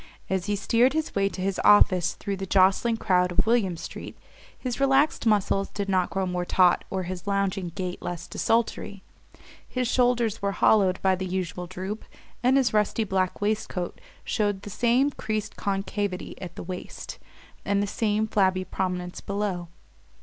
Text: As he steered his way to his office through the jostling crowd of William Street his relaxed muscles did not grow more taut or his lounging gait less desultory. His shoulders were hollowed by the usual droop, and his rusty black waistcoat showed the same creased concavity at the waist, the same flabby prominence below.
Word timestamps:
As 0.31 0.47
he 0.47 0.55
steered 0.55 0.93
his 0.93 1.13
way 1.13 1.29
to 1.29 1.41
his 1.43 1.61
office 1.63 2.15
through 2.15 2.37
the 2.37 2.47
jostling 2.47 2.97
crowd 2.97 3.31
of 3.31 3.45
William 3.45 3.77
Street 3.77 4.17
his 4.57 4.79
relaxed 4.79 5.27
muscles 5.27 5.69
did 5.69 5.87
not 5.87 6.09
grow 6.09 6.25
more 6.25 6.43
taut 6.43 6.83
or 6.89 7.03
his 7.03 7.27
lounging 7.27 7.69
gait 7.75 8.01
less 8.01 8.25
desultory. 8.27 9.03
His 9.67 9.87
shoulders 9.87 10.41
were 10.41 10.53
hollowed 10.53 10.99
by 11.03 11.13
the 11.15 11.27
usual 11.27 11.67
droop, 11.67 12.03
and 12.41 12.57
his 12.57 12.73
rusty 12.73 13.03
black 13.03 13.41
waistcoat 13.41 14.01
showed 14.23 14.63
the 14.63 14.71
same 14.71 15.11
creased 15.11 15.55
concavity 15.55 16.33
at 16.41 16.55
the 16.55 16.63
waist, 16.63 17.19
the 17.63 17.85
same 17.85 18.25
flabby 18.25 18.65
prominence 18.65 19.21
below. 19.21 19.67